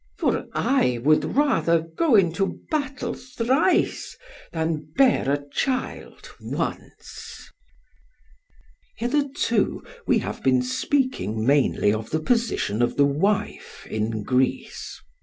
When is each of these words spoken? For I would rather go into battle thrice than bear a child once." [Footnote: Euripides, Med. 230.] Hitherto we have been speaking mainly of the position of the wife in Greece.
For 0.17 0.47
I 0.53 0.97
would 1.03 1.35
rather 1.35 1.79
go 1.79 2.15
into 2.15 2.59
battle 2.71 3.13
thrice 3.13 4.17
than 4.51 4.87
bear 4.97 5.29
a 5.29 5.45
child 5.51 6.31
once." 6.41 7.51
[Footnote: 8.97 8.97
Euripides, 8.97 9.13
Med. 9.13 9.35
230.] 9.41 9.61
Hitherto 9.75 9.83
we 10.07 10.17
have 10.17 10.41
been 10.41 10.63
speaking 10.63 11.45
mainly 11.45 11.93
of 11.93 12.09
the 12.09 12.19
position 12.19 12.81
of 12.81 12.97
the 12.97 13.05
wife 13.05 13.85
in 13.91 14.23
Greece. 14.23 14.99